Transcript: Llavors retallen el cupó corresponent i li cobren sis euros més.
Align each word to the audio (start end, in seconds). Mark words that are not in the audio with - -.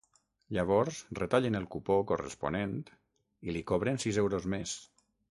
Llavors 0.55 1.01
retallen 1.17 1.57
el 1.59 1.67
cupó 1.75 1.97
corresponent 2.11 2.73
i 3.49 3.55
li 3.57 3.61
cobren 3.73 4.01
sis 4.05 4.19
euros 4.23 4.49
més. 4.55 4.73